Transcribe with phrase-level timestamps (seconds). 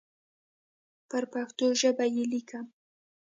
[1.09, 2.65] پر پښتو ژبه یې لیکم.